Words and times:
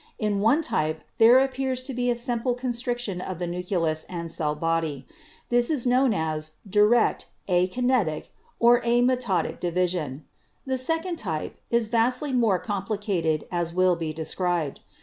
In 0.17 0.39
one 0.39 0.63
type 0.63 1.03
there 1.19 1.37
appears 1.37 1.83
to 1.83 1.93
be 1.93 2.09
a 2.09 2.15
simple 2.15 2.55
constriction 2.55 3.21
of 3.21 3.37
the 3.37 3.45
nucleus 3.45 4.03
and 4.05 4.31
cell 4.31 4.55
body. 4.55 5.05
This 5.49 5.69
is 5.69 5.85
known 5.85 6.11
as 6.11 6.53
'direct,' 6.67 7.27
'akinetic' 7.47 8.29
or 8.59 8.81
'amitotic' 8.83 9.59
division. 9.59 10.25
The 10.65 10.79
second 10.79 11.17
type 11.17 11.59
is 11.69 11.85
vastly 11.85 12.33
more 12.33 12.57
com 12.57 12.83
plicated, 12.83 13.43
as 13.51 13.75
will 13.75 13.95
be 13.95 14.11
described. 14.11 14.79